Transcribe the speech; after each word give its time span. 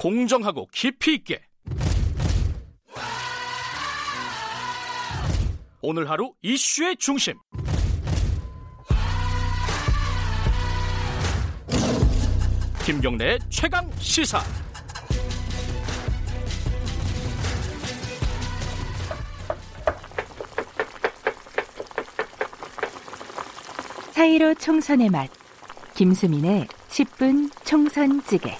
공정하고 0.00 0.66
깊이 0.72 1.12
있게. 1.16 1.42
오늘 5.82 6.08
하루 6.08 6.32
이슈의 6.40 6.96
중심. 6.96 7.34
김경래의 12.86 13.40
최강 13.50 13.90
시사. 13.98 14.40
사이로 24.12 24.54
총선의 24.54 25.10
맛. 25.10 25.28
김수민의 25.94 26.66
10분 26.88 27.50
총선 27.66 28.22
찌개 28.24 28.56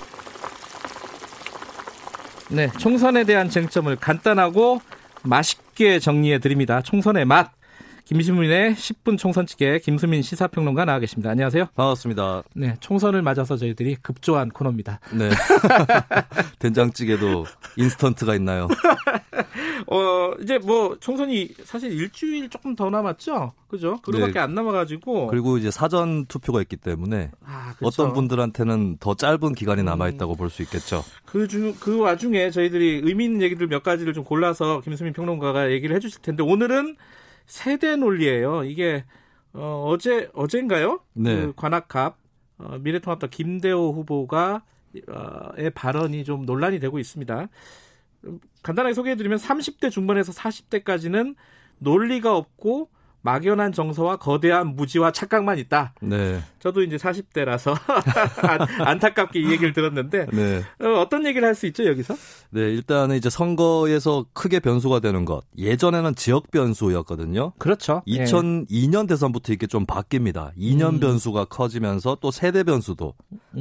네, 2.52 2.68
총선에 2.78 3.22
대한 3.24 3.48
쟁점을 3.48 3.94
간단하고 3.96 4.80
맛있게 5.22 6.00
정리해 6.00 6.38
드립니다. 6.40 6.82
총선의 6.82 7.24
맛. 7.24 7.52
김수민의 8.06 8.74
10분 8.74 9.16
총선찌개 9.16 9.78
김수민 9.78 10.20
시사평론가 10.22 10.84
나와 10.84 10.98
계십니다. 10.98 11.30
안녕하세요. 11.30 11.66
반갑습니다. 11.76 12.42
네, 12.56 12.74
총선을 12.80 13.22
맞아서 13.22 13.56
저희들이 13.56 13.98
급조한 14.02 14.48
코너입니다. 14.48 14.98
네. 15.12 15.30
된장찌개도 16.58 17.46
인스턴트가 17.76 18.34
있나요? 18.34 18.66
어, 19.92 20.34
이제 20.40 20.58
뭐 20.58 20.96
총선이 21.00 21.48
사실 21.64 21.92
일주일 21.92 22.48
조금 22.48 22.76
더 22.76 22.90
남았죠? 22.90 23.52
그죠? 23.66 24.00
그거밖에 24.02 24.34
네. 24.34 24.38
안 24.38 24.54
남아가지고. 24.54 25.26
그리고 25.26 25.58
이제 25.58 25.72
사전 25.72 26.26
투표가 26.26 26.62
있기 26.62 26.76
때문에 26.76 27.32
아, 27.44 27.74
그렇죠. 27.76 28.04
어떤 28.04 28.14
분들한테는 28.14 28.98
더 28.98 29.14
짧은 29.14 29.54
기간이 29.54 29.82
남아 29.82 30.08
있다고 30.10 30.36
볼수 30.36 30.62
있겠죠. 30.62 31.02
그 31.26 31.48
중, 31.48 31.74
그 31.80 31.98
와중에 31.98 32.50
저희들이 32.50 33.02
의미 33.02 33.24
있는 33.24 33.42
얘기들 33.42 33.66
몇 33.66 33.82
가지를 33.82 34.14
좀 34.14 34.22
골라서 34.22 34.80
김수민 34.80 35.12
평론가가 35.12 35.72
얘기를 35.72 35.96
해주실 35.96 36.22
텐데 36.22 36.44
오늘은 36.44 36.94
세대 37.46 37.96
논리예요. 37.96 38.62
이게 38.62 39.04
어, 39.52 39.86
어제 39.88 40.30
어젠가요? 40.34 41.00
네. 41.14 41.34
그 41.34 41.52
관악갑 41.56 42.16
어, 42.58 42.78
미래통합당 42.80 43.30
김대호 43.30 43.92
후보가 43.92 44.62
어, 45.08 45.48
의 45.56 45.70
발언이 45.70 46.22
좀 46.22 46.46
논란이 46.46 46.78
되고 46.78 47.00
있습니다. 47.00 47.48
음, 48.60 48.62
간단하게 48.62 48.94
소개해드리면 48.94 49.38
30대 49.38 49.90
중반에서 49.90 50.32
40대까지는 50.32 51.34
논리가 51.78 52.36
없고 52.36 52.90
막연한 53.22 53.72
정서와 53.72 54.16
거대한 54.16 54.74
무지와 54.76 55.10
착각만 55.12 55.58
있다. 55.58 55.94
네. 56.00 56.40
저도 56.58 56.82
이제 56.82 56.96
40대라서 56.96 57.74
안 58.84 58.98
타깝게 58.98 59.40
이 59.40 59.50
얘기를 59.50 59.72
들었는데 59.72 60.26
네. 60.32 60.62
어, 60.82 61.00
어떤 61.00 61.26
얘기를 61.26 61.46
할 61.46 61.54
수 61.54 61.66
있죠 61.66 61.84
여기서? 61.84 62.14
네, 62.50 62.62
일단은 62.62 63.16
이제 63.16 63.28
선거에서 63.28 64.24
크게 64.32 64.60
변수가 64.60 65.00
되는 65.00 65.24
것. 65.24 65.42
예전에는 65.58 66.14
지역 66.14 66.50
변수였거든요. 66.50 67.52
그렇죠. 67.58 68.02
2002년 68.06 69.06
대선부터 69.08 69.52
이게 69.52 69.66
좀 69.66 69.84
바뀝니다. 69.84 70.52
2년 70.56 70.94
음. 70.94 71.00
변수가 71.00 71.46
커지면서 71.46 72.16
또 72.20 72.30
세대 72.30 72.62
변수도 72.64 73.14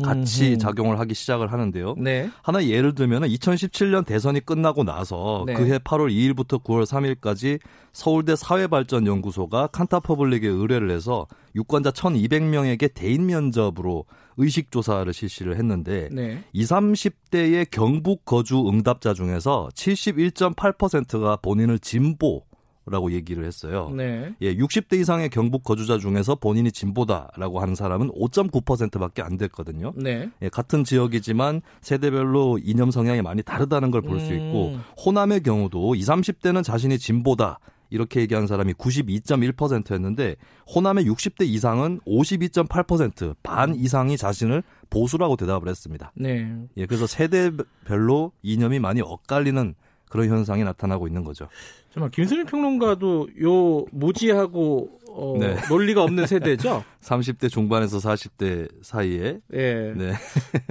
같이. 0.03 0.57
작용을 0.57 0.99
하기 0.99 1.13
시작을 1.13 1.51
하는데요. 1.51 1.95
네. 1.97 2.29
하나 2.41 2.63
예를 2.63 2.95
들면 2.95 3.23
2017년 3.23 4.05
대선이 4.05 4.39
끝나고 4.41 4.83
나서 4.83 5.43
네. 5.45 5.53
그해 5.53 5.77
8월 5.79 6.09
2일부터 6.11 6.63
9월 6.63 6.85
3일까지 6.85 7.59
서울대 7.91 8.35
사회발전연구소 8.35 9.48
가 9.49 9.67
칸타퍼블릭에 9.67 10.47
의뢰를 10.47 10.91
해서 10.91 11.27
유권자 11.55 11.91
1,200명에게 11.91 12.93
대인 12.93 13.25
면접으로 13.25 14.05
의식 14.37 14.71
조사를 14.71 15.11
실시를 15.11 15.57
했는데 15.57 16.07
네. 16.11 16.43
20, 16.53 16.69
30대의 16.69 17.67
경북 17.69 18.25
거주 18.25 18.69
응답자 18.69 19.13
중에서 19.13 19.69
71.8%가 19.73 21.37
본인을 21.37 21.79
진보 21.79 22.43
라고 22.89 23.11
얘기를 23.11 23.45
했어요. 23.45 23.91
네. 23.95 24.33
예, 24.41 24.55
60대 24.55 24.99
이상의 24.99 25.29
경북 25.29 25.63
거주자 25.63 25.99
중에서 25.99 26.35
본인이 26.35 26.71
진보다라고 26.71 27.59
하는 27.59 27.75
사람은 27.75 28.09
5.9%밖에 28.11 29.21
안 29.21 29.37
됐거든요. 29.37 29.93
네. 29.95 30.29
예, 30.41 30.49
같은 30.49 30.83
지역이지만 30.83 31.61
세대별로 31.81 32.57
이념 32.63 32.89
성향이 32.89 33.21
많이 33.21 33.43
다르다는 33.43 33.91
걸 33.91 34.01
볼수 34.01 34.33
있고 34.33 34.69
음. 34.69 34.81
호남의 35.05 35.43
경우도 35.43 35.95
20, 35.95 36.09
30대는 36.09 36.63
자신이 36.63 36.97
진보다 36.97 37.59
이렇게 37.89 38.21
얘기한 38.21 38.47
사람이 38.47 38.73
92.1%였는데 38.73 40.35
호남의 40.73 41.05
60대 41.05 41.47
이상은 41.47 41.99
52.8%반 42.05 43.75
이상이 43.75 44.17
자신을 44.17 44.63
보수라고 44.89 45.35
대답을 45.35 45.67
했습니다. 45.67 46.11
네. 46.15 46.55
예, 46.77 46.85
그래서 46.85 47.07
세대별로 47.07 48.31
이념이 48.41 48.79
많이 48.79 49.01
엇갈리는 49.01 49.75
그런 50.09 50.27
현상이 50.27 50.63
나타나고 50.63 51.07
있는 51.07 51.23
거죠. 51.23 51.47
정말 51.93 52.11
김수민 52.11 52.45
평론가도 52.45 53.29
요 53.43 53.85
무지하고 53.91 54.89
어, 55.11 55.35
네. 55.39 55.55
논리가 55.69 56.03
없는 56.03 56.27
세대죠. 56.27 56.83
30대 57.01 57.49
중반에서 57.49 57.97
40대 57.97 58.69
사이에 58.81 59.39
예. 59.53 59.93
네. 59.95 60.13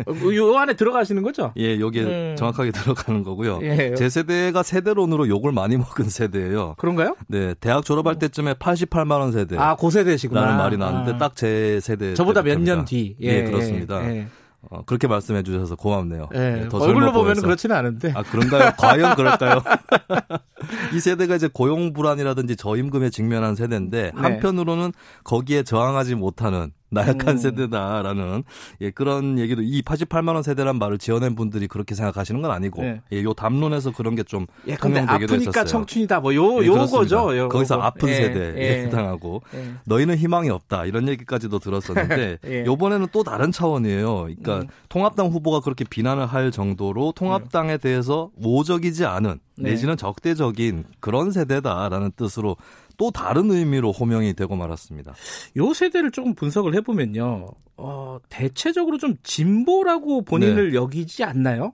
어, 0.06 0.34
요 0.34 0.56
안에 0.56 0.74
들어가시는 0.74 1.22
거죠? 1.22 1.52
예, 1.56 1.80
여기에 1.80 2.02
음. 2.04 2.36
정확하게 2.36 2.70
들어가는 2.70 3.24
거고요. 3.24 3.58
예. 3.62 3.94
제 3.94 4.08
세대가 4.08 4.62
세대론으로 4.62 5.28
욕을 5.28 5.50
많이 5.52 5.76
먹은 5.76 6.08
세대예요. 6.08 6.76
그런가요? 6.78 7.16
네, 7.26 7.54
대학 7.60 7.84
졸업할 7.84 8.18
때쯤에 8.18 8.54
88만 8.54 9.18
원 9.18 9.32
세대. 9.32 9.56
아, 9.58 9.74
고세대시구나. 9.74 10.40
라는 10.40 10.56
말이 10.56 10.76
나왔는데 10.76 11.14
아. 11.14 11.18
딱제 11.18 11.80
세대 11.80 12.14
저보다 12.14 12.42
몇. 12.42 12.58
년 12.60 12.84
뒤. 12.84 13.16
예, 13.20 13.44
그렇습니다. 13.44 14.04
예. 14.10 14.26
어, 14.70 14.82
그렇게 14.84 15.06
말씀해 15.06 15.42
주셔서 15.44 15.76
고맙네요. 15.76 16.28
예. 16.34 16.38
네, 16.38 16.68
더 16.68 16.78
얼굴로 16.78 17.12
보면. 17.12 17.36
그렇지는 17.36 17.76
않은데. 17.76 18.12
아, 18.14 18.22
그런가요? 18.22 18.72
과연 18.76 19.14
그럴까요? 19.14 19.62
이 20.94 21.00
세대가 21.00 21.36
이제 21.36 21.48
고용 21.52 21.92
불안이라든지 21.92 22.56
저임금에 22.56 23.10
직면한 23.10 23.54
세대인데 23.54 24.02
네. 24.02 24.12
한편으로는 24.14 24.92
거기에 25.24 25.62
저항하지 25.62 26.14
못하는 26.14 26.72
나약한 26.90 27.34
음. 27.34 27.36
세대다라는 27.36 28.44
예, 28.80 28.90
그런 28.90 29.38
얘기도 29.38 29.62
이 29.62 29.82
88만 29.82 30.34
원 30.34 30.42
세대란 30.42 30.78
말을 30.78 30.98
지어낸 30.98 31.34
분들이 31.34 31.68
그렇게 31.68 31.94
생각하시는 31.94 32.40
건 32.40 32.50
아니고 32.50 32.82
네. 32.82 33.00
예, 33.12 33.22
요 33.22 33.34
담론에서 33.34 33.92
그런 33.92 34.14
게좀 34.14 34.46
예, 34.66 34.76
통용되기도 34.76 35.34
아프니까 35.34 35.50
했었어요. 35.50 35.64
청춘이다. 35.64 36.20
뭐 36.20 36.34
요, 36.34 36.62
예, 36.62 36.66
요거죠. 36.66 37.36
요, 37.36 37.48
거기서 37.48 37.74
요거. 37.76 37.84
아픈 37.84 38.08
예, 38.08 38.14
세대에 38.14 38.54
예. 38.56 38.82
해당하고 38.84 39.42
예. 39.54 39.74
너희는 39.84 40.16
희망이 40.16 40.48
없다 40.48 40.86
이런 40.86 41.08
얘기까지도 41.08 41.58
들었었는데 41.58 42.38
예. 42.46 42.64
요번에는 42.64 43.08
또 43.12 43.22
다른 43.22 43.52
차원이에요. 43.52 44.22
그러니까 44.22 44.60
음. 44.60 44.68
통합당 44.88 45.26
후보가 45.26 45.60
그렇게 45.60 45.84
비난을 45.84 46.26
할 46.26 46.50
정도로 46.50 47.12
통합당에 47.14 47.76
대해서 47.76 48.30
모적이지 48.36 49.04
않은 49.04 49.40
네. 49.58 49.70
내지는 49.70 49.96
적대적인 49.96 50.84
그런 51.00 51.30
세대다라는 51.30 52.12
뜻으로 52.16 52.56
또 52.96 53.10
다른 53.10 53.50
의미로 53.50 53.92
호명이 53.92 54.34
되고 54.34 54.56
말았습니다. 54.56 55.14
요 55.56 55.72
세대를 55.72 56.10
조금 56.10 56.34
분석을 56.34 56.74
해보면요. 56.76 57.48
어, 57.76 58.18
대체적으로 58.28 58.98
좀 58.98 59.14
진보라고 59.22 60.22
본인을 60.22 60.74
여기지 60.74 61.22
않나요? 61.24 61.72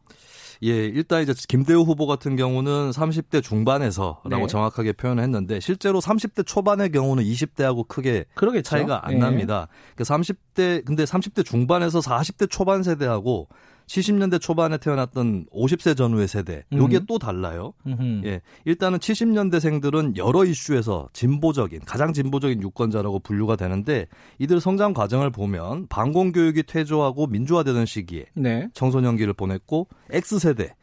예, 0.62 0.84
일단 0.86 1.22
이제 1.22 1.34
김대우 1.48 1.82
후보 1.82 2.06
같은 2.06 2.36
경우는 2.36 2.90
30대 2.90 3.42
중반에서라고 3.42 4.28
네. 4.28 4.46
정확하게 4.46 4.92
표현을 4.92 5.22
했는데 5.22 5.60
실제로 5.60 6.00
30대 6.00 6.46
초반의 6.46 6.90
경우는 6.90 7.24
20대하고 7.24 7.88
크게 7.88 8.24
그러겠죠. 8.34 8.62
차이가 8.62 9.06
안 9.06 9.14
예. 9.14 9.18
납니다. 9.18 9.68
그 9.96 10.04
30대 10.04 10.84
근데 10.84 11.04
30대 11.04 11.44
중반에서 11.44 12.00
40대 12.00 12.48
초반 12.50 12.82
세대하고 12.82 13.48
70년대 13.86 14.40
초반에 14.40 14.78
태어났던 14.78 15.46
50세 15.52 15.96
전후의 15.96 16.28
세대 16.28 16.64
요게 16.72 16.98
음. 16.98 17.06
또 17.06 17.18
달라요. 17.18 17.74
음흠. 17.86 18.22
예. 18.24 18.40
일단은 18.64 18.98
70년대생들은 18.98 20.16
여러 20.16 20.44
이슈에서 20.44 21.08
진보적인 21.12 21.80
가장 21.86 22.12
진보적인 22.12 22.62
유권자라고 22.62 23.20
분류가 23.20 23.56
되는데 23.56 24.06
이들 24.38 24.60
성장 24.60 24.92
과정을 24.92 25.30
보면 25.30 25.86
반공 25.88 26.32
교육이 26.32 26.64
퇴조하고 26.64 27.26
민주화되던 27.26 27.86
시기에 27.86 28.26
네. 28.34 28.69
청소년기를 28.75 29.34
보냈고 29.34 29.88
X세대 30.10 30.75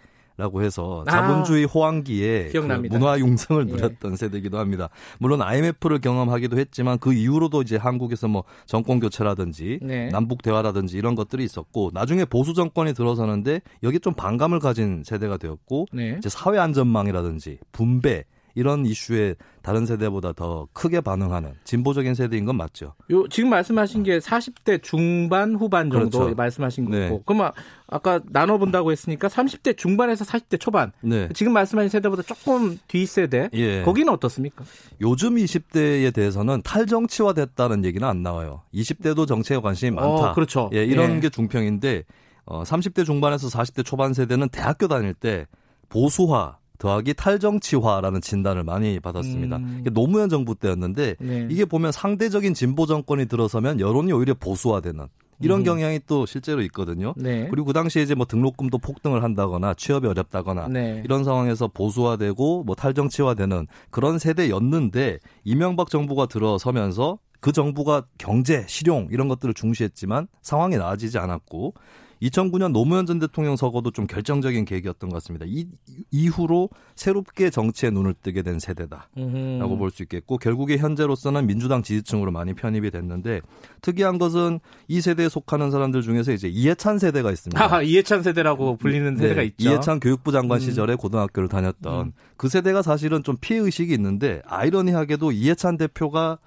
라고 0.41 0.63
해서 0.63 1.03
아. 1.05 1.11
자본주의 1.11 1.65
호황기에 1.65 2.45
그 2.45 2.51
기억납니다. 2.53 2.97
문화 2.97 3.19
융성을 3.19 3.69
예. 3.69 3.71
누렸던 3.71 4.15
세대이기도 4.15 4.57
합니다. 4.57 4.89
물론 5.19 5.43
IMF를 5.43 6.01
경험하기도 6.01 6.57
했지만 6.57 6.97
그 6.97 7.13
이후로도 7.13 7.61
이제 7.61 7.77
한국에서 7.77 8.27
뭐 8.27 8.43
정권 8.65 8.99
교체라든지 8.99 9.77
네. 9.83 10.09
남북 10.09 10.41
대화라든지 10.41 10.97
이런 10.97 11.13
것들이 11.13 11.43
있었고 11.43 11.91
나중에 11.93 12.25
보수 12.25 12.55
정권이 12.55 12.95
들어서는데 12.95 13.61
여기 13.83 13.99
좀 13.99 14.15
반감을 14.15 14.59
가진 14.59 15.03
세대가 15.05 15.37
되었고 15.37 15.85
네. 15.93 16.15
이제 16.17 16.27
사회 16.27 16.57
안전망이라든지 16.57 17.59
분배 17.71 18.25
이런 18.55 18.85
이슈에 18.85 19.35
다른 19.61 19.85
세대보다 19.85 20.33
더 20.33 20.67
크게 20.73 21.01
반응하는 21.01 21.53
진보적인 21.63 22.15
세대인 22.15 22.45
건 22.45 22.57
맞죠. 22.57 22.93
요 23.11 23.27
지금 23.27 23.49
말씀하신 23.49 24.03
게 24.03 24.19
40대 24.19 24.81
중반 24.81 25.55
후반 25.55 25.89
정도 25.89 26.19
그렇죠. 26.19 26.35
말씀하신 26.35 26.85
거고. 26.85 26.95
네. 26.97 27.19
그럼 27.25 27.41
아- 27.43 27.53
아까 27.87 28.19
나눠 28.29 28.57
본다고 28.57 28.91
했으니까 28.91 29.27
30대 29.27 29.77
중반에서 29.77 30.25
40대 30.25 30.59
초반. 30.59 30.91
네. 31.01 31.29
지금 31.33 31.53
말씀하신 31.53 31.89
세대보다 31.89 32.23
조금 32.23 32.77
뒤 32.87 33.05
세대. 33.05 33.49
예. 33.53 33.83
거기는 33.83 34.11
어떻습니까? 34.13 34.63
요즘 35.01 35.35
20대에 35.35 36.13
대해서는 36.13 36.61
탈정치화 36.63 37.33
됐다는 37.33 37.85
얘기는 37.85 38.05
안 38.07 38.23
나와요. 38.23 38.61
20대도 38.73 39.27
정치에 39.27 39.57
관심이 39.57 39.91
많다. 39.91 40.31
어, 40.31 40.33
그렇죠. 40.33 40.69
예, 40.73 40.83
이런 40.85 41.15
예. 41.17 41.19
게 41.19 41.29
중평인데 41.29 42.03
어, 42.45 42.63
30대 42.63 43.05
중반에서 43.05 43.47
40대 43.49 43.85
초반 43.85 44.13
세대는 44.13 44.49
대학교 44.49 44.87
다닐 44.87 45.13
때 45.13 45.45
보수화 45.89 46.57
더하기 46.81 47.13
탈정치화라는 47.13 48.21
진단을 48.21 48.63
많이 48.63 48.99
받았습니다. 48.99 49.57
음. 49.57 49.83
노무현 49.93 50.29
정부 50.29 50.55
때였는데 50.55 51.15
네. 51.19 51.47
이게 51.51 51.63
보면 51.63 51.91
상대적인 51.91 52.55
진보 52.55 52.87
정권이 52.87 53.27
들어서면 53.27 53.79
여론이 53.79 54.11
오히려 54.11 54.33
보수화되는 54.33 55.05
이런 55.41 55.59
음. 55.59 55.63
경향이 55.63 55.99
또 56.07 56.25
실제로 56.25 56.63
있거든요. 56.63 57.13
네. 57.17 57.47
그리고 57.51 57.67
그 57.67 57.73
당시에 57.73 58.01
이제 58.01 58.15
뭐 58.15 58.25
등록금도 58.25 58.79
폭등을 58.79 59.21
한다거나 59.21 59.75
취업이 59.75 60.07
어렵다거나 60.07 60.69
네. 60.69 61.03
이런 61.05 61.23
상황에서 61.23 61.67
보수화되고 61.67 62.63
뭐 62.63 62.73
탈정치화되는 62.73 63.67
그런 63.91 64.17
세대였는데 64.17 65.19
이명박 65.43 65.91
정부가 65.91 66.25
들어서면서 66.25 67.19
그 67.41 67.51
정부가 67.51 68.05
경제, 68.17 68.65
실용 68.67 69.07
이런 69.11 69.27
것들을 69.27 69.53
중시했지만 69.53 70.27
상황이 70.41 70.77
나아지지 70.77 71.19
않았고 71.19 71.75
2009년 72.21 72.71
노무현 72.71 73.05
전 73.05 73.19
대통령 73.19 73.55
서거도 73.55 73.91
좀 73.91 74.05
결정적인 74.07 74.65
계기였던 74.65 75.09
것 75.09 75.15
같습니다. 75.15 75.45
이 75.47 75.65
이후로 76.11 76.69
새롭게 76.95 77.49
정치에 77.49 77.89
눈을 77.89 78.13
뜨게 78.21 78.41
된 78.43 78.59
세대다. 78.59 79.09
음흠. 79.17 79.59
라고 79.59 79.77
볼 79.77 79.91
수 79.91 80.03
있겠고 80.03 80.37
결국에 80.37 80.77
현재로서는 80.77 81.47
민주당 81.47 81.83
지지층으로 81.83 82.31
많이 82.31 82.53
편입이 82.53 82.91
됐는데 82.91 83.41
특이한 83.81 84.17
것은 84.19 84.59
이 84.87 85.01
세대에 85.01 85.27
속하는 85.29 85.69
사람들 85.71 86.01
중에서 86.01 86.31
이제 86.31 86.47
이해찬 86.47 86.99
세대가 86.99 87.31
있습니다. 87.31 87.61
하하, 87.61 87.81
이해찬 87.81 88.23
세대라고 88.23 88.77
불리는 88.77 89.17
세대가 89.17 89.41
네, 89.41 89.47
있죠. 89.47 89.69
이해찬 89.69 89.99
교육부 89.99 90.31
장관 90.31 90.57
음. 90.57 90.59
시절에 90.61 90.95
고등학교를 90.95 91.49
다녔던 91.49 92.07
음. 92.07 92.11
그 92.37 92.47
세대가 92.47 92.81
사실은 92.81 93.23
좀 93.23 93.35
피해 93.41 93.59
의식이 93.59 93.93
있는데 93.93 94.41
아이러니하게도 94.45 95.31
이해찬 95.31 95.77
대표가 95.77 96.37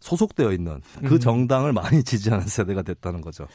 소속되어 0.00 0.52
있는 0.52 0.80
그 1.04 1.14
음. 1.14 1.18
정당을 1.20 1.72
많이 1.72 2.02
지지하는 2.04 2.46
세대가 2.46 2.82
됐다는 2.82 3.20
거죠. 3.20 3.46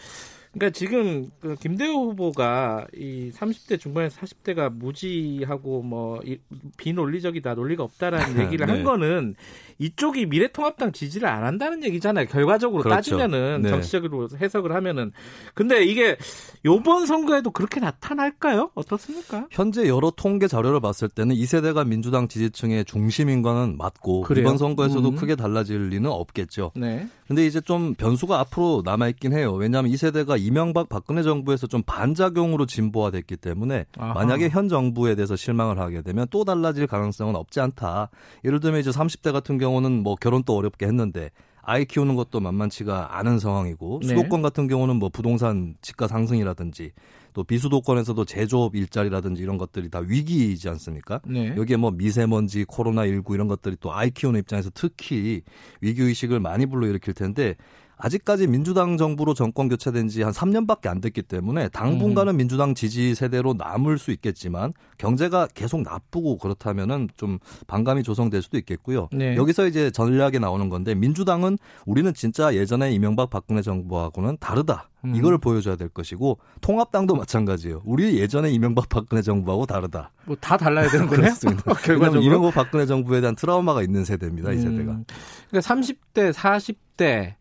그러니까 0.58 0.70
지금 0.78 1.30
그 1.42 1.56
김대호 1.56 2.12
후보가 2.12 2.88
이 2.96 3.30
30대 3.34 3.78
중반에서 3.80 4.22
40대가 4.22 4.72
무지하고 4.74 5.82
뭐 5.84 6.22
이- 6.26 6.38
비논리적이다, 6.78 7.56
논리가 7.56 7.84
없다라는 7.84 8.26
얘기를 8.58 8.66
네. 8.66 8.72
한 8.74 8.84
거는 8.86 9.36
이쪽이 9.80 10.28
미래통합당 10.28 10.94
지지를 10.94 11.28
안 11.28 11.44
한다는 11.44 11.84
얘기잖아요. 11.84 12.28
결과적으로 12.28 12.84
그렇죠. 12.84 12.96
따지면은 13.18 13.64
네. 13.64 13.70
정치적으로 13.70 14.30
해석을 14.40 14.74
하면은 14.74 15.12
근데 15.54 15.84
이게 15.84 16.16
요번 16.64 17.06
선거에도 17.06 17.52
그렇게 17.52 17.82
나타날까요? 17.82 18.72
어떻습니까? 18.76 19.48
현재 19.52 19.90
여러 19.90 20.12
통계 20.12 20.48
자료를 20.48 20.80
봤을 20.80 21.10
때는 21.10 21.36
이 21.36 21.46
세대가 21.46 21.84
민주당 21.84 22.30
지지층의 22.30 22.86
중심인 22.86 23.42
거는 23.42 23.76
맞고 23.78 24.22
그래요? 24.22 24.44
이번 24.44 24.58
선거에서도 24.58 25.10
음. 25.10 25.16
크게 25.16 25.36
달라질 25.36 25.90
리는 25.90 26.10
없겠죠. 26.10 26.72
네. 26.78 27.10
근데 27.28 27.46
이제 27.46 27.60
좀 27.60 27.96
변수가 27.96 28.40
앞으로 28.40 28.84
남아 28.86 29.08
있긴 29.10 29.34
해요. 29.34 29.54
왜냐하면 29.54 29.92
이 29.92 29.98
세대가 29.98 30.38
이명박 30.38 30.90
박근혜 30.90 31.24
정부에서 31.24 31.66
좀 31.68 31.82
반작용으로 31.84 32.66
진보화됐기 32.66 33.38
때문에 33.38 33.86
아하. 33.98 34.14
만약에 34.14 34.50
현 34.50 34.70
정부에 34.70 35.16
대해서 35.16 35.36
실망을 35.36 35.80
하게 35.80 36.02
되면 36.02 36.28
또 36.30 36.44
달라질 36.46 36.86
가능성은 36.86 37.36
없지 37.36 37.60
않다. 37.62 38.10
예를 38.44 38.60
들면 38.60 38.80
이제 38.80 38.92
30대 38.92 39.32
같은 39.32 39.58
경우는 39.58 40.04
뭐 40.04 40.16
결혼도 40.16 40.56
어렵게 40.56 40.86
했는데 40.86 41.32
아이 41.64 41.86
키우는 41.86 42.16
것도 42.16 42.40
만만치가 42.40 43.18
않은 43.18 43.40
상황이고 43.40 44.02
네. 44.04 44.10
수도권 44.10 44.44
같은 44.44 44.68
경우는 44.68 44.98
뭐 44.98 45.10
부동산 45.10 45.76
집가 45.82 46.08
상승이라든지 46.08 46.92
또 47.36 47.44
비수도권에서도 47.44 48.24
제조업 48.24 48.76
일자리라든지 48.76 49.44
이런 49.44 49.58
것들이 49.58 49.90
다 49.90 50.00
위기이지 50.00 50.70
않습니까? 50.70 51.20
네. 51.28 51.54
여기에 51.58 51.76
뭐 51.76 51.92
미세먼지, 51.92 52.64
코로나 52.64 53.06
19 53.06 53.36
이런 53.36 53.50
것들이 53.50 53.76
또 53.82 53.94
아이 53.94 54.10
키우는 54.10 54.40
입장에서 54.40 54.72
특히 54.74 55.42
위기 55.82 56.02
의식을 56.02 56.40
많이 56.40 56.66
불러일으킬 56.66 57.14
텐데 57.14 57.58
아직까지 57.98 58.48
민주당 58.48 58.98
정부로 58.98 59.34
정권 59.34 59.70
교체된 59.70 60.08
지 60.10 60.22
한 60.24 60.32
3년밖에 60.34 60.88
안 60.88 61.02
됐기 61.02 61.22
때문에 61.22 61.70
당분간은 61.70 62.38
민주당 62.38 62.74
지지 62.76 63.16
세대로 63.16 63.54
남을 63.54 63.98
수 64.00 64.12
있겠지만 64.12 64.74
경제가 64.98 65.48
계속 65.54 65.82
나쁘고 65.82 66.38
그렇다면은 66.38 67.10
좀 67.16 67.38
반감이 67.68 68.04
조성될 68.04 68.42
수도 68.42 68.58
있겠고요. 68.58 69.08
네. 69.12 69.36
여기서 69.36 69.68
이제 69.68 69.92
전략이 69.92 70.40
나오는 70.40 70.68
건데 70.70 70.96
민주당은 70.96 71.58
우리는 71.86 72.14
진짜 72.14 72.54
예전에 72.56 72.92
이명박 72.92 73.30
박근혜 73.30 73.62
정부하고는 73.62 74.38
다르다. 74.40 74.90
음. 75.06 75.16
이거를 75.16 75.38
보여줘야 75.38 75.76
될 75.76 75.90
것이고 75.90 76.40
통합당도 76.62 77.16
마찬가지예요. 77.16 77.82
우리 77.86 78.18
예전에 78.20 78.50
이명박 78.52 78.90
박근혜 78.90 79.22
정부하고 79.22 79.66
다르다. 79.68 80.12
뭐 80.26 80.36
다 80.42 80.58
달라야 80.58 80.90
되는 80.90 81.08
거네요. 81.08 81.34
왜냐하면 81.44 81.64
결과적으로. 81.84 82.22
이명박 82.22 82.54
박근혜 82.54 82.86
정부에 82.86 83.22
대한 83.22 83.36
트라우마가 83.36 83.84
있는 83.84 84.04
세대입니다. 84.06 84.52
이 84.54 84.58
세대가. 84.58 84.92
음, 84.94 85.06
그러니까 85.50 85.74
30대, 85.76 86.34
40대 86.34 87.36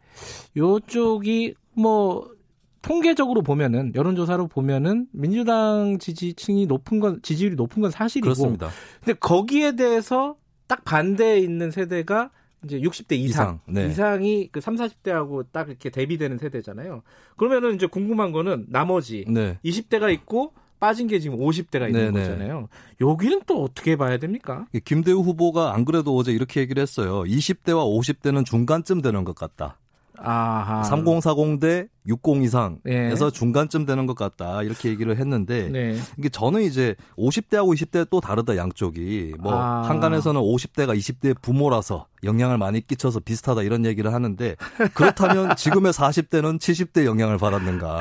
요쪽이 0.56 1.54
뭐 1.74 2.34
통계적으로 2.82 3.42
보면은 3.42 3.92
여론조사로 3.94 4.48
보면은 4.48 5.06
민주당 5.12 5.98
지지층이 5.98 6.66
높은 6.66 7.00
건 7.00 7.20
지지율이 7.22 7.56
높은 7.56 7.80
건 7.80 7.90
사실이고 7.90 8.24
그렇습니다. 8.24 8.68
근데 9.00 9.18
거기에 9.18 9.76
대해서 9.76 10.36
딱 10.66 10.84
반대에 10.84 11.38
있는 11.38 11.70
세대가 11.70 12.30
이제 12.64 12.80
60대 12.80 13.16
이상, 13.16 13.60
이상, 13.68 14.20
네. 14.22 14.44
이그 14.44 14.60
3, 14.60 14.76
40대하고 14.76 15.46
딱 15.52 15.68
이렇게 15.68 15.90
대비되는 15.90 16.38
세대잖아요. 16.38 17.02
그러면은 17.36 17.74
이제 17.74 17.86
궁금한 17.86 18.32
거는 18.32 18.66
나머지 18.68 19.24
네. 19.28 19.58
20대가 19.64 20.12
있고 20.12 20.52
빠진 20.80 21.06
게 21.06 21.18
지금 21.18 21.38
50대가 21.38 21.86
있는 21.86 22.12
네네. 22.12 22.12
거잖아요. 22.12 22.68
여기는 23.00 23.42
또 23.46 23.62
어떻게 23.62 23.96
봐야 23.96 24.18
됩니까? 24.18 24.66
김대우 24.84 25.20
후보가 25.20 25.74
안 25.74 25.84
그래도 25.84 26.14
어제 26.16 26.32
이렇게 26.32 26.60
얘기를 26.60 26.82
했어요. 26.82 27.22
20대와 27.22 27.84
50대는 27.86 28.44
중간쯤 28.44 29.00
되는 29.00 29.24
것 29.24 29.34
같다. 29.34 29.78
아하. 30.18 30.82
3040 30.84 31.58
대 31.58 31.88
60 32.06 32.36
예. 32.36 32.44
이상에서 32.44 33.30
중간쯤 33.30 33.86
되는 33.86 34.06
것 34.06 34.14
같다. 34.16 34.62
이렇게 34.62 34.90
얘기를 34.90 35.16
했는데 35.18 35.68
네. 35.70 35.96
이게 36.18 36.28
저는 36.28 36.62
이제 36.62 36.94
50대하고 37.16 37.74
20대 37.74 38.06
또 38.10 38.20
다르다 38.20 38.56
양쪽이 38.56 39.34
뭐 39.40 39.54
아. 39.54 39.82
한간에서는 39.88 40.40
50대가 40.40 40.96
20대 40.98 41.34
부모라서 41.40 42.06
영향을 42.22 42.56
많이 42.58 42.86
끼쳐서 42.86 43.20
비슷하다 43.20 43.62
이런 43.62 43.84
얘기를 43.84 44.12
하는데 44.12 44.56
그렇다면 44.94 45.56
지금의 45.56 45.92
40대는 45.92 46.58
70대 46.58 47.04
영향을 47.04 47.36
받았는가 47.38 48.00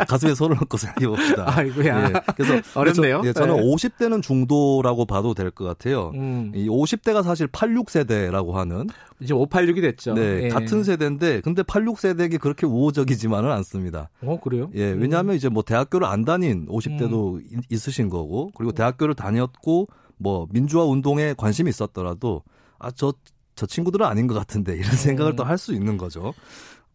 예, 0.00 0.04
가슴에 0.06 0.34
손을 0.34 0.56
얹고 0.58 0.76
생각해 0.76 1.06
봅시다. 1.06 1.44
아이고야. 1.56 2.12
그래서 2.36 2.60
어렵네요. 2.78 3.20
저, 3.22 3.28
예, 3.28 3.32
저는 3.32 3.56
네. 3.56 3.62
50대는 3.62 4.22
중도라고 4.22 5.04
봐도 5.06 5.34
될 5.34 5.50
것 5.56 5.64
같아요. 5.64 6.10
음. 6.14 6.52
이 6.54 6.68
50대가 6.68 7.22
사실 7.22 7.46
86세대라고 7.46 8.52
하는 8.52 8.88
이제 9.20 9.32
586이 9.32 9.80
됐죠. 9.80 10.12
네, 10.14 10.42
예. 10.44 10.48
같은 10.48 10.82
세대인데 10.84 11.40
근데 11.40 11.62
86세대에게 11.62 12.38
그렇게 12.40 12.66
우호적이 12.66 13.15
지만은 13.16 13.50
않습니다. 13.52 14.10
어 14.22 14.38
그래요? 14.40 14.70
예, 14.74 14.84
왜냐하면 14.92 15.36
이제 15.36 15.48
뭐 15.48 15.62
대학교를 15.62 16.06
안 16.06 16.24
다닌 16.24 16.66
50대도 16.66 17.36
음. 17.36 17.60
있으신 17.70 18.08
거고 18.08 18.50
그리고 18.54 18.72
대학교를 18.72 19.14
다녔고 19.14 19.88
뭐 20.18 20.46
민주화 20.50 20.84
운동에 20.84 21.34
관심이 21.36 21.68
있었더라도 21.70 22.42
아 22.78 22.90
저 22.90 23.12
저 23.56 23.64
친구들은 23.66 24.06
아닌 24.06 24.26
것 24.26 24.34
같은데 24.34 24.76
이런 24.76 24.92
생각을 24.94 25.32
음. 25.32 25.36
또할 25.36 25.58
수 25.58 25.72
있는 25.72 25.96
거죠. 25.96 26.34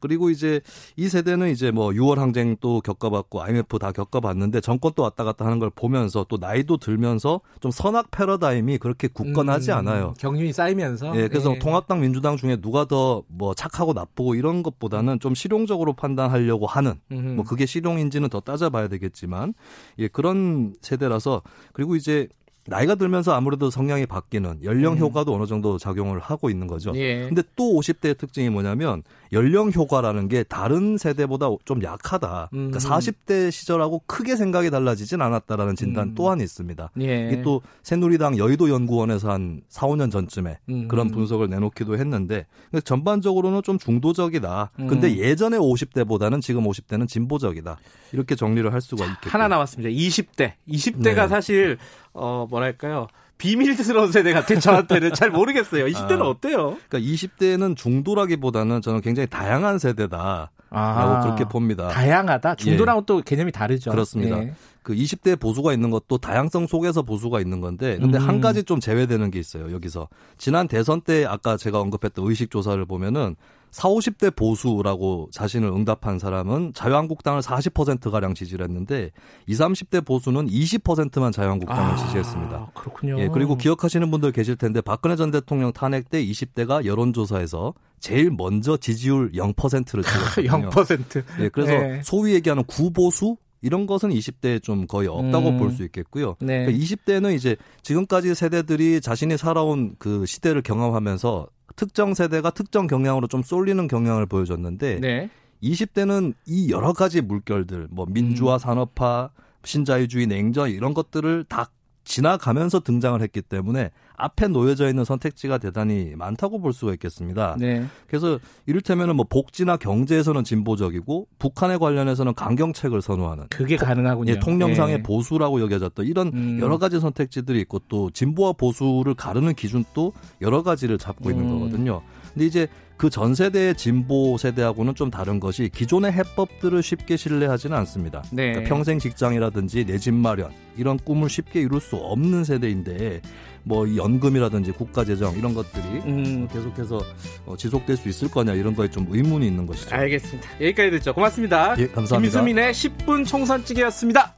그리고 0.01 0.29
이제 0.29 0.59
이 0.97 1.07
세대는 1.07 1.49
이제 1.51 1.71
뭐 1.71 1.91
6월 1.91 2.17
항쟁 2.17 2.57
또 2.59 2.81
겪어봤고 2.81 3.41
IMF 3.41 3.79
다 3.79 3.93
겪어봤는데 3.93 4.59
정권 4.59 4.91
또 4.95 5.03
왔다 5.03 5.23
갔다 5.23 5.45
하는 5.45 5.59
걸 5.59 5.69
보면서 5.69 6.25
또 6.27 6.37
나이도 6.37 6.77
들면서 6.77 7.39
좀 7.61 7.71
선악 7.71 8.11
패러다임이 8.11 8.77
그렇게 8.79 9.07
굳건하지 9.07 9.71
음, 9.71 9.77
않아요. 9.77 10.13
경륜이 10.19 10.51
쌓이면서. 10.51 11.15
예, 11.15 11.27
그래서 11.29 11.53
예. 11.55 11.59
통합당 11.59 12.01
민주당 12.01 12.35
중에 12.35 12.57
누가 12.57 12.83
더 12.85 13.21
뭐 13.27 13.53
착하고 13.53 13.93
나쁘고 13.93 14.35
이런 14.35 14.63
것보다는 14.63 15.19
좀 15.19 15.35
실용적으로 15.35 15.93
판단하려고 15.93 16.65
하는 16.67 16.95
음. 17.11 17.35
뭐 17.35 17.45
그게 17.45 17.65
실용인지는 17.65 18.29
더 18.29 18.39
따져봐야 18.39 18.87
되겠지만 18.87 19.53
예 19.99 20.07
그런 20.07 20.73
세대라서 20.81 21.41
그리고 21.73 21.95
이제 21.95 22.27
나이가 22.67 22.95
들면서 22.95 23.33
아무래도 23.33 23.69
성향이 23.69 24.05
바뀌는 24.05 24.63
연령 24.63 24.93
음. 24.93 24.99
효과도 24.99 25.33
어느 25.33 25.45
정도 25.47 25.77
작용을 25.77 26.19
하고 26.19 26.49
있는 26.49 26.67
거죠. 26.67 26.91
예. 26.95 27.25
근데 27.27 27.41
또 27.55 27.73
50대의 27.79 28.17
특징이 28.17 28.49
뭐냐면 28.49 29.03
연령 29.33 29.71
효과라는 29.71 30.27
게 30.27 30.43
다른 30.43 30.97
세대보다 30.97 31.47
좀 31.65 31.81
약하다. 31.83 32.49
그러니까 32.51 32.77
음. 32.77 32.79
40대 32.79 33.49
시절하고 33.49 34.03
크게 34.05 34.35
생각이 34.35 34.69
달라지진 34.69 35.21
않았다라는 35.21 35.75
진단 35.75 36.09
음. 36.09 36.15
또한 36.15 36.39
있습니다. 36.39 36.91
예. 37.01 37.29
이게 37.31 37.41
또 37.41 37.61
새누리당 37.81 38.37
여의도 38.37 38.69
연구원에서 38.69 39.31
한 39.31 39.61
4, 39.69 39.87
5년 39.87 40.11
전쯤에 40.11 40.59
음. 40.69 40.87
그런 40.87 41.09
분석을 41.09 41.49
내놓기도 41.49 41.97
했는데 41.97 42.45
전반적으로는 42.83 43.63
좀 43.63 43.79
중도적이다. 43.79 44.71
음. 44.79 44.87
근데 44.87 45.17
예전에 45.17 45.57
50대보다는 45.57 46.41
지금 46.41 46.63
50대는 46.65 47.07
진보적이다. 47.07 47.77
이렇게 48.13 48.35
정리를 48.35 48.71
할 48.71 48.81
수가 48.81 49.05
있겠죠. 49.05 49.29
하나 49.29 49.47
남았습니다. 49.47 49.89
20대. 49.89 50.53
20대가 50.67 51.15
네. 51.15 51.27
사실 51.27 51.77
어 52.13 52.47
뭐랄까요? 52.49 53.07
비밀스러운 53.37 54.11
세대 54.11 54.33
같은 54.33 54.59
저한테는 54.59 55.13
잘 55.13 55.31
모르겠어요. 55.31 55.85
20대는 55.85 56.21
아. 56.21 56.27
어때요? 56.29 56.77
그러니까 56.87 56.99
20대는 56.99 57.75
중도라기보다는 57.75 58.81
저는 58.81 59.01
굉장히 59.01 59.27
다양한 59.27 59.79
세대다라고 59.79 60.49
아, 60.69 61.21
그렇게 61.23 61.45
봅니다. 61.45 61.87
다양하다. 61.87 62.55
중도랑은 62.55 63.03
또 63.07 63.21
개념이 63.21 63.51
다르죠. 63.51 63.89
그렇습니다. 63.89 64.43
예. 64.43 64.53
그 64.83 64.93
20대 64.93 65.39
보수가 65.39 65.73
있는 65.73 65.89
것도 65.89 66.19
다양성 66.19 66.67
속에서 66.67 67.01
보수가 67.01 67.39
있는 67.39 67.61
건데 67.61 67.97
근데 67.99 68.17
음. 68.17 68.27
한 68.27 68.41
가지 68.41 68.63
좀 68.63 68.79
제외되는 68.79 69.31
게 69.31 69.39
있어요. 69.39 69.71
여기서 69.71 70.07
지난 70.37 70.67
대선 70.67 71.01
때 71.01 71.25
아까 71.25 71.57
제가 71.57 71.79
언급했던 71.79 72.27
의식 72.27 72.51
조사를 72.51 72.83
보면은 72.85 73.35
4, 73.71 73.89
50대 73.89 74.35
보수라고 74.35 75.29
자신을 75.31 75.69
응답한 75.69 76.19
사람은 76.19 76.73
자유한국당을 76.73 77.41
40%가량 77.41 78.33
지지를 78.33 78.65
했는데 78.65 79.11
20, 79.47 79.61
30대 79.61 80.05
보수는 80.05 80.47
20%만 80.47 81.31
자유한국당을 81.31 81.93
아, 81.93 81.95
지지했습니다. 81.95 82.71
그렇군요. 82.73 83.19
예, 83.19 83.29
그리고 83.29 83.55
기억하시는 83.55 84.09
분들 84.11 84.31
계실 84.33 84.55
텐데 84.55 84.81
박근혜 84.81 85.15
전 85.15 85.31
대통령 85.31 85.71
탄핵 85.71 86.09
때 86.09 86.23
20대가 86.23 86.85
여론조사에서 86.85 87.73
제일 87.99 88.31
먼저 88.31 88.75
지지율 88.77 89.31
0%를 89.31 90.03
찍었거든요. 90.03 90.69
0%. 90.71 91.23
예, 91.39 91.49
그래서 91.49 91.71
네. 91.71 92.01
소위 92.03 92.33
얘기하는 92.33 92.63
구보수 92.65 93.37
이런 93.61 93.85
것은 93.85 94.09
20대에 94.09 94.61
좀 94.61 94.87
거의 94.87 95.07
없다고 95.07 95.49
음. 95.49 95.57
볼수 95.57 95.83
있겠고요. 95.83 96.35
네. 96.39 96.65
그러니까 96.65 96.83
20대는 96.83 97.35
이제 97.35 97.55
지금까지 97.83 98.33
세대들이 98.33 99.01
자신이 99.01 99.37
살아온 99.37 99.95
그 99.99 100.25
시대를 100.25 100.63
경험하면서 100.63 101.47
특정 101.75 102.13
세대가 102.13 102.49
특정 102.51 102.87
경향으로 102.87 103.27
좀 103.27 103.43
쏠리는 103.43 103.87
경향을 103.87 104.25
보여줬는데 104.25 104.99
네. 104.99 105.29
20대는 105.63 106.33
이 106.45 106.71
여러 106.71 106.93
가지 106.93 107.21
물결들, 107.21 107.87
뭐 107.91 108.05
민주화, 108.07 108.55
음. 108.55 108.59
산업화, 108.59 109.29
신자유주의, 109.63 110.27
냉전 110.27 110.69
이런 110.71 110.93
것들을 110.93 111.45
다 111.47 111.69
지나가면서 112.03 112.79
등장을 112.79 113.21
했기 113.21 113.41
때문에 113.41 113.91
앞에 114.15 114.47
놓여져 114.47 114.87
있는 114.87 115.03
선택지가 115.03 115.57
대단히 115.57 116.13
많다고 116.15 116.59
볼 116.59 116.73
수가 116.73 116.93
있겠습니다. 116.93 117.55
네. 117.59 117.85
그래서 118.07 118.39
이를테면은 118.65 119.15
뭐 119.15 119.25
복지나 119.29 119.77
경제에서는 119.77 120.43
진보적이고 120.43 121.27
북한에 121.39 121.77
관련해서는 121.77 122.33
강경책을 122.33 123.01
선호하는 123.01 123.45
그게 123.49 123.77
가능하군요. 123.77 124.31
예, 124.31 124.39
통념상의 124.39 124.95
예. 124.95 125.01
보수라고 125.01 125.61
여겨졌던 125.61 126.05
이런 126.05 126.27
음. 126.33 126.59
여러 126.61 126.77
가지 126.77 126.99
선택지들이 126.99 127.59
있고 127.61 127.79
또 127.87 128.09
진보와 128.11 128.53
보수를 128.53 129.13
가르는 129.15 129.53
기준도 129.53 130.13
여러 130.41 130.63
가지를 130.63 130.97
잡고 130.97 131.31
있는 131.31 131.45
음. 131.45 131.59
거거든요. 131.59 132.01
근데 132.33 132.45
이제 132.45 132.67
그 132.97 133.09
전 133.09 133.33
세대의 133.33 133.75
진보 133.75 134.37
세대하고는 134.37 134.93
좀 134.93 135.09
다른 135.09 135.39
것이 135.39 135.69
기존의 135.73 136.11
해법들을 136.11 136.83
쉽게 136.83 137.17
신뢰하지는 137.17 137.75
않습니다. 137.77 138.23
네. 138.31 138.51
그러니까 138.51 138.69
평생 138.75 138.99
직장이라든지 138.99 139.85
내 139.85 139.97
집 139.97 140.13
마련 140.13 140.51
이런 140.77 140.97
꿈을 140.97 141.27
쉽게 141.27 141.61
이룰 141.61 141.81
수 141.81 141.95
없는 141.95 142.43
세대인데 142.43 143.21
뭐이 143.63 143.97
연금이라든지 143.97 144.71
국가재정 144.73 145.35
이런 145.37 145.53
것들이 145.55 145.83
음. 146.05 146.47
계속해서 146.47 147.01
어, 147.47 147.55
지속될 147.57 147.97
수 147.97 148.07
있을 148.07 148.29
거냐 148.29 148.53
이런 148.53 148.75
거에 148.75 148.87
좀 148.87 149.07
의문이 149.09 149.47
있는 149.47 149.65
것이죠. 149.65 149.95
알겠습니다. 149.95 150.47
여기까지 150.61 150.91
듣죠. 150.91 151.13
고맙습니다. 151.15 151.75
예, 151.79 151.87
감사합니다. 151.87 152.19
김수민의 152.19 152.71
10분 152.73 153.25
총선찌개였습니다. 153.27 154.35